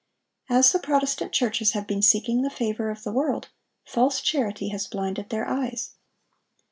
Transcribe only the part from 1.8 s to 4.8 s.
been seeking the favor of the world, false charity